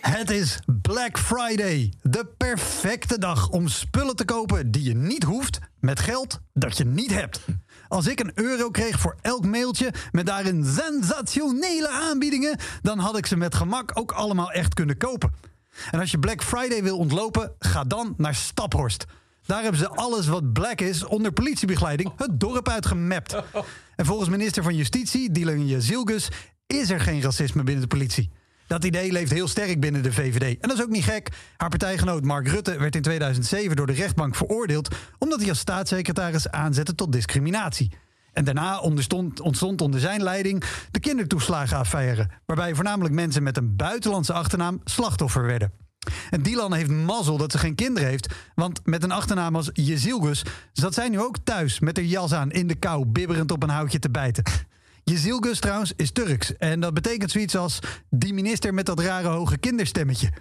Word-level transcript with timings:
Het 0.00 0.30
is 0.30 0.58
Black 0.82 1.18
Friday. 1.18 1.92
De 2.02 2.26
perfecte 2.36 3.18
dag 3.18 3.48
om 3.48 3.68
spullen 3.68 4.16
te 4.16 4.24
kopen 4.24 4.70
die 4.70 4.82
je 4.82 4.94
niet 4.94 5.22
hoeft 5.22 5.58
met 5.80 6.00
geld 6.00 6.40
dat 6.52 6.76
je 6.76 6.84
niet 6.84 7.14
hebt. 7.14 7.40
Als 7.88 8.06
ik 8.06 8.20
een 8.20 8.30
euro 8.34 8.70
kreeg 8.70 9.00
voor 9.00 9.16
elk 9.20 9.44
mailtje 9.44 9.92
met 10.12 10.26
daarin 10.26 10.64
sensationele 10.64 11.88
aanbiedingen, 11.88 12.58
dan 12.82 12.98
had 12.98 13.18
ik 13.18 13.26
ze 13.26 13.36
met 13.36 13.54
gemak 13.54 13.90
ook 13.94 14.12
allemaal 14.12 14.52
echt 14.52 14.74
kunnen 14.74 14.96
kopen. 14.96 15.32
En 15.90 16.00
als 16.00 16.10
je 16.10 16.18
Black 16.18 16.42
Friday 16.42 16.82
wil 16.82 16.98
ontlopen, 16.98 17.52
ga 17.58 17.84
dan 17.84 18.14
naar 18.16 18.34
Staphorst. 18.34 19.04
Daar 19.46 19.62
hebben 19.62 19.80
ze 19.80 19.88
alles 19.88 20.26
wat 20.26 20.52
black 20.52 20.80
is 20.80 21.04
onder 21.04 21.32
politiebegeleiding 21.32 22.12
het 22.16 22.40
dorp 22.40 22.68
uitgemapt. 22.68 23.36
En 23.96 24.06
volgens 24.06 24.28
minister 24.28 24.62
van 24.62 24.76
Justitie, 24.76 25.30
Dylan 25.30 25.66
Jezilgus, 25.66 26.28
is 26.66 26.90
er 26.90 27.00
geen 27.00 27.22
racisme 27.22 27.62
binnen 27.62 27.82
de 27.82 27.96
politie. 27.96 28.30
Dat 28.66 28.84
idee 28.84 29.12
leeft 29.12 29.32
heel 29.32 29.48
sterk 29.48 29.80
binnen 29.80 30.02
de 30.02 30.12
VVD. 30.12 30.60
En 30.60 30.68
dat 30.68 30.78
is 30.78 30.84
ook 30.84 30.90
niet 30.90 31.04
gek. 31.04 31.28
Haar 31.56 31.68
partijgenoot 31.68 32.24
Mark 32.24 32.48
Rutte 32.48 32.78
werd 32.78 32.94
in 32.94 33.02
2007 33.02 33.76
door 33.76 33.86
de 33.86 33.92
rechtbank 33.92 34.34
veroordeeld... 34.34 34.94
omdat 35.18 35.40
hij 35.40 35.48
als 35.48 35.58
staatssecretaris 35.58 36.50
aanzette 36.50 36.94
tot 36.94 37.12
discriminatie. 37.12 37.92
En 38.32 38.44
daarna 38.44 38.78
ontstond, 38.78 39.80
onder 39.80 40.00
zijn 40.00 40.22
leiding 40.22 40.64
de 40.90 41.00
kindertoeslagenaffaire... 41.00 42.28
waarbij 42.46 42.74
voornamelijk 42.74 43.14
mensen 43.14 43.42
met 43.42 43.56
een 43.56 43.76
buitenlandse 43.76 44.32
achternaam 44.32 44.80
slachtoffer 44.84 45.46
werden. 45.46 45.72
En 46.30 46.42
Dylan 46.42 46.74
heeft 46.74 46.90
mazzel 46.90 47.36
dat 47.36 47.52
ze 47.52 47.58
geen 47.58 47.74
kinderen 47.74 48.08
heeft... 48.08 48.34
want 48.54 48.80
met 48.84 49.02
een 49.02 49.12
achternaam 49.12 49.56
als 49.56 49.70
Jezilgus 49.72 50.42
zat 50.72 50.94
zij 50.94 51.08
nu 51.08 51.20
ook 51.20 51.36
thuis... 51.44 51.80
met 51.80 51.96
haar 51.96 52.06
jas 52.06 52.32
aan 52.32 52.50
in 52.50 52.66
de 52.66 52.74
kou, 52.74 53.04
bibberend 53.06 53.50
op 53.50 53.62
een 53.62 53.68
houtje 53.68 53.98
te 53.98 54.10
bijten. 54.10 54.44
Jezilgus 55.10 55.60
trouwens 55.60 55.92
is 55.96 56.10
Turks. 56.12 56.56
En 56.56 56.80
dat 56.80 56.94
betekent 56.94 57.30
zoiets 57.30 57.56
als 57.56 57.78
die 58.10 58.34
minister 58.34 58.74
met 58.74 58.86
dat 58.86 59.00
rare 59.00 59.28
hoge 59.28 59.58
kinderstemmetje. 59.58 60.32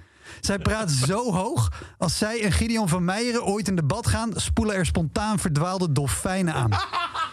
Zij 0.41 0.59
praat 0.59 0.91
zo 0.91 1.33
hoog. 1.33 1.71
Als 1.97 2.17
zij 2.17 2.43
en 2.43 2.51
Gideon 2.51 2.89
van 2.89 3.05
Meijeren 3.05 3.43
ooit 3.43 3.67
in 3.67 3.75
debat 3.75 4.07
gaan, 4.07 4.31
spoelen 4.35 4.75
er 4.75 4.85
spontaan 4.85 5.39
verdwaalde 5.39 5.91
dolfijnen 5.91 6.53
aan. 6.53 6.69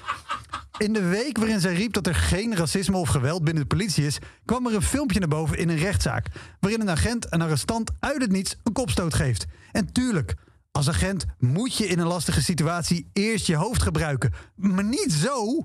In 0.79 0.93
de 0.93 1.03
week 1.03 1.39
waarin 1.39 1.61
zij 1.61 1.75
riep 1.75 1.93
dat 1.93 2.07
er 2.07 2.15
geen 2.15 2.57
racisme 2.57 2.97
of 2.97 3.09
geweld 3.09 3.45
binnen 3.45 3.63
de 3.63 3.77
politie 3.77 4.07
is, 4.07 4.19
kwam 4.45 4.67
er 4.67 4.75
een 4.75 4.83
filmpje 4.83 5.19
naar 5.19 5.29
boven 5.29 5.59
in 5.59 5.69
een 5.69 5.77
rechtszaak. 5.79 6.27
Waarin 6.61 6.81
een 6.81 6.91
agent 6.91 7.27
een 7.33 7.43
arrestant 7.43 7.91
uit 8.01 8.23
het 8.23 8.33
niets 8.33 8.57
een 8.63 8.73
kopstoot 8.73 9.15
geeft. 9.15 9.47
En 9.73 9.93
tuurlijk, 9.93 10.35
als 10.73 10.89
agent 10.89 11.25
moet 11.39 11.77
je 11.77 11.87
in 11.87 11.99
een 11.99 12.07
lastige 12.07 12.43
situatie 12.43 13.11
eerst 13.13 13.47
je 13.47 13.57
hoofd 13.57 13.83
gebruiken. 13.83 14.33
Maar 14.55 14.85
niet 14.85 15.13
zo. 15.13 15.65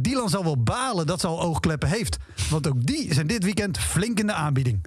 Dylan 0.00 0.28
zal 0.28 0.44
wel 0.44 0.62
balen 0.62 1.06
dat 1.06 1.20
ze 1.20 1.26
al 1.26 1.42
oogkleppen 1.42 1.88
heeft. 1.88 2.16
Want 2.50 2.68
ook 2.68 2.86
die 2.86 3.14
zijn 3.14 3.26
dit 3.26 3.44
weekend 3.44 3.78
flink 3.78 4.18
in 4.18 4.26
de 4.26 4.32
aanbieding. 4.32 4.86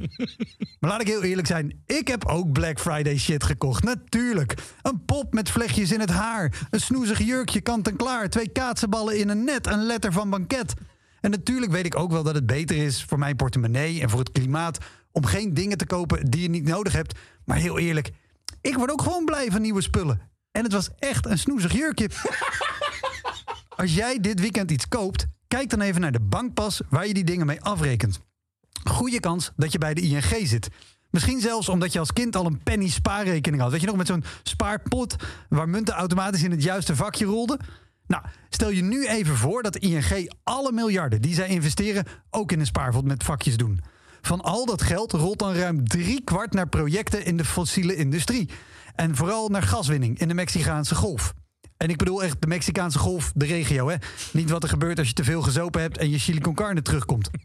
maar 0.80 0.90
laat 0.90 1.02
ik 1.02 1.08
heel 1.08 1.24
eerlijk 1.24 1.48
zijn. 1.48 1.84
Ik 1.86 2.08
heb 2.08 2.26
ook 2.26 2.52
Black 2.52 2.80
Friday 2.80 3.18
shit 3.18 3.44
gekocht. 3.44 3.84
Natuurlijk. 3.84 4.56
Een 4.82 5.06
pop 5.06 5.34
met 5.34 5.50
vlechtjes 5.50 5.92
in 5.92 6.00
het 6.00 6.10
haar. 6.10 6.68
Een 6.70 6.80
snoezig 6.80 7.20
jurkje 7.20 7.62
kant 7.62 7.88
en 7.88 7.96
klaar. 7.96 8.30
Twee 8.30 8.50
kaatsenballen 8.50 9.20
in 9.20 9.30
een 9.30 9.44
net. 9.44 9.68
Een 9.68 9.86
letter 9.86 10.12
van 10.12 10.30
banket. 10.30 10.74
En 11.22 11.32
natuurlijk 11.32 11.72
weet 11.72 11.86
ik 11.86 12.00
ook 12.00 12.12
wel 12.12 12.24
dat 12.24 12.36
het 12.36 12.46
beter 12.46 12.78
is 12.78 13.04
voor 13.04 13.20
mijn 13.20 13.36
portemonnee 13.36 14.02
en 14.02 14.10
voor 14.10 14.20
het 14.20 14.32
klimaat 14.32 14.78
om 15.12 15.26
geen 15.26 15.54
dingen 15.54 15.78
te 15.78 15.86
kopen 15.86 16.26
die 16.30 16.42
je 16.42 16.50
niet 16.50 16.68
nodig 16.68 16.94
hebt. 16.94 17.20
Maar 17.46 17.58
heel 17.58 17.80
eerlijk, 17.80 18.12
ik 18.62 18.76
word 18.76 18.92
ook 18.92 19.02
gewoon 19.02 19.26
blij 19.26 19.52
van 19.52 19.62
nieuwe 19.62 19.82
spullen. 19.82 20.22
En 20.52 20.64
het 20.64 20.74
was 20.74 20.90
echt 21.00 21.26
een 21.26 21.38
snoezig 21.38 21.74
jurkje. 21.74 22.10
Als 23.76 23.94
jij 23.94 24.20
dit 24.20 24.40
weekend 24.40 24.72
iets 24.72 24.88
koopt, 24.88 25.26
kijk 25.48 25.70
dan 25.70 25.82
even 25.82 26.02
naar 26.02 26.12
de 26.12 26.20
bankpas 26.20 26.82
waar 26.90 27.08
je 27.08 27.14
die 27.14 27.24
dingen 27.24 27.46
mee 27.46 27.62
afrekent. 27.62 28.20
Goede 28.84 29.20
kans 29.20 29.52
dat 29.56 29.72
je 29.72 29.78
bij 29.78 29.94
de 29.94 30.02
ING 30.02 30.48
zit. 30.48 30.70
Misschien 31.10 31.42
zelfs 31.42 31.70
omdat 31.70 31.94
je 31.94 32.00
als 32.00 32.14
kind 32.14 32.36
al 32.36 32.46
een 32.46 32.64
penny 32.64 32.90
spaarrekening 32.90 33.62
had. 33.62 33.72
Weet 33.72 33.82
je 33.82 33.88
nog, 33.88 33.96
met 33.96 34.08
zo'n 34.08 34.24
spaarpot 34.44 35.16
waar 35.50 35.70
munten 35.70 35.94
automatisch 35.94 36.44
in 36.44 36.52
het 36.52 36.64
juiste 36.64 36.96
vakje 36.96 37.26
rolden? 37.26 37.60
Nou, 38.08 38.24
stel 38.50 38.70
je 38.70 38.82
nu 38.82 39.08
even 39.08 39.36
voor 39.36 39.64
dat 39.64 39.74
de 39.74 39.80
ING 39.80 40.32
alle 40.44 40.72
miljarden 40.72 41.22
die 41.22 41.34
zij 41.34 41.48
investeren 41.48 42.06
ook 42.30 42.52
in 42.52 42.60
een 42.60 42.66
spaarpot 42.66 43.06
met 43.06 43.24
vakjes 43.24 43.58
doen. 43.58 43.82
Van 44.22 44.42
al 44.42 44.66
dat 44.66 44.82
geld 44.82 45.12
rolt 45.12 45.40
dan 45.40 45.54
ruim 45.54 45.88
drie 45.88 46.24
kwart 46.24 46.54
naar 46.54 46.70
projecten 46.70 47.26
in 47.26 47.38
de 47.38 47.46
fossiele 47.46 47.96
industrie. 47.96 48.50
En 48.96 49.16
vooral 49.16 49.50
naar 49.50 49.64
gaswinning 49.64 50.20
in 50.20 50.28
de 50.28 50.34
Mexicaanse 50.34 50.96
golf. 50.96 51.34
En 51.78 51.90
ik 51.90 51.98
bedoel 51.98 52.24
echt 52.24 52.42
de 52.42 52.48
Mexicaanse 52.48 53.00
golf, 53.00 53.32
de 53.36 53.46
regio, 53.46 53.90
hè? 53.90 53.96
Niet 54.32 54.50
wat 54.50 54.64
er 54.64 54.70
gebeurt 54.70 55.00
als 55.00 55.08
je 55.08 55.14
te 55.14 55.24
veel 55.24 55.42
gezopen 55.42 55.82
hebt 55.82 55.98
en 55.98 56.10
je 56.10 56.20
chili 56.20 56.40
con 56.40 56.56
carne 56.56 56.82
terugkomt. 56.82 57.30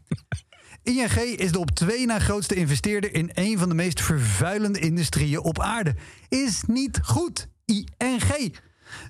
ING 0.83 1.11
is 1.15 1.51
de 1.51 1.59
op 1.59 1.71
twee 1.71 2.05
na 2.05 2.19
grootste 2.19 2.55
investeerder 2.55 3.13
in 3.13 3.29
een 3.33 3.57
van 3.57 3.69
de 3.69 3.75
meest 3.75 4.01
vervuilende 4.01 4.79
industrieën 4.79 5.39
op 5.39 5.59
aarde. 5.59 5.95
Is 6.29 6.63
niet 6.67 6.99
goed. 7.03 7.47
ING. 7.65 8.55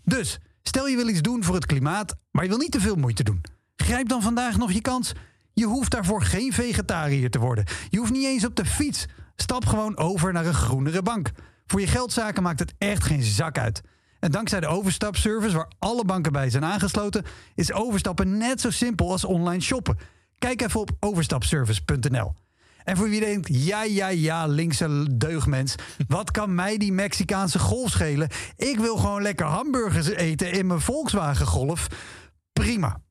Dus 0.03 0.39
stel 0.61 0.87
je 0.87 0.95
wil 0.95 1.07
iets 1.07 1.21
doen 1.21 1.43
voor 1.43 1.55
het 1.55 1.65
klimaat, 1.65 2.15
maar 2.31 2.43
je 2.43 2.49
wil 2.49 2.57
niet 2.57 2.71
te 2.71 2.79
veel 2.79 2.95
moeite 2.95 3.23
doen. 3.23 3.41
Grijp 3.75 4.07
dan 4.07 4.21
vandaag 4.21 4.57
nog 4.57 4.71
je 4.71 4.81
kans. 4.81 5.13
Je 5.53 5.65
hoeft 5.65 5.91
daarvoor 5.91 6.23
geen 6.23 6.53
vegetariër 6.53 7.29
te 7.29 7.39
worden. 7.39 7.65
Je 7.89 7.97
hoeft 7.97 8.11
niet 8.11 8.25
eens 8.25 8.45
op 8.45 8.55
de 8.55 8.65
fiets. 8.65 9.05
Stap 9.35 9.65
gewoon 9.65 9.97
over 9.97 10.33
naar 10.33 10.45
een 10.45 10.53
groenere 10.53 11.01
bank. 11.01 11.31
Voor 11.65 11.81
je 11.81 11.87
geldzaken 11.87 12.43
maakt 12.43 12.59
het 12.59 12.73
echt 12.77 13.03
geen 13.03 13.23
zak 13.23 13.57
uit. 13.57 13.81
En 14.21 14.31
dankzij 14.31 14.59
de 14.59 14.67
overstapservice, 14.67 15.55
waar 15.55 15.71
alle 15.79 16.05
banken 16.05 16.31
bij 16.31 16.49
zijn 16.49 16.65
aangesloten, 16.65 17.25
is 17.55 17.73
overstappen 17.73 18.37
net 18.37 18.61
zo 18.61 18.69
simpel 18.69 19.11
als 19.11 19.25
online 19.25 19.61
shoppen. 19.61 19.97
Kijk 20.37 20.61
even 20.61 20.79
op 20.79 20.91
overstapservice.nl. 20.99 22.33
En 22.83 22.97
voor 22.97 23.09
wie 23.09 23.19
denkt, 23.19 23.47
ja, 23.51 23.83
ja, 23.83 24.07
ja, 24.07 24.45
linkse 24.45 25.17
deugmens. 25.17 25.75
Wat 26.07 26.31
kan 26.31 26.55
mij 26.55 26.77
die 26.77 26.91
Mexicaanse 26.91 27.59
golf 27.59 27.89
schelen? 27.89 28.29
Ik 28.55 28.79
wil 28.79 28.97
gewoon 28.97 29.21
lekker 29.21 29.45
hamburgers 29.45 30.07
eten 30.07 30.51
in 30.51 30.67
mijn 30.67 30.81
Volkswagen 30.81 31.45
Golf. 31.45 31.87
Prima. 32.53 33.01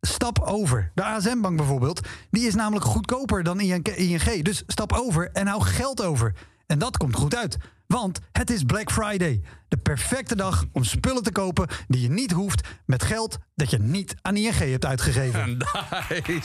Stap 0.00 0.40
over. 0.40 0.90
De 0.94 1.02
ASM-bank 1.02 1.56
bijvoorbeeld, 1.56 2.00
die 2.30 2.46
is 2.46 2.54
namelijk 2.54 2.84
goedkoper 2.84 3.42
dan 3.42 3.60
ING. 3.60 4.42
Dus 4.42 4.62
stap 4.66 4.92
over 4.92 5.30
en 5.32 5.46
hou 5.46 5.62
geld 5.62 6.02
over. 6.02 6.34
En 6.66 6.78
dat 6.78 6.96
komt 6.96 7.16
goed 7.16 7.36
uit. 7.36 7.56
Want 7.86 8.18
het 8.32 8.50
is 8.50 8.62
Black 8.62 8.90
Friday. 8.92 9.40
De 9.68 9.76
perfecte 9.76 10.36
dag 10.36 10.64
om 10.72 10.84
spullen 10.84 11.22
te 11.22 11.32
kopen 11.32 11.68
die 11.88 12.00
je 12.00 12.10
niet 12.10 12.30
hoeft 12.30 12.68
met 12.86 13.02
geld 13.02 13.38
dat 13.54 13.70
je 13.70 13.78
niet 13.78 14.14
aan 14.22 14.36
ING 14.36 14.54
hebt 14.54 14.84
uitgegeven. 14.86 15.56
Nice. 16.08 16.40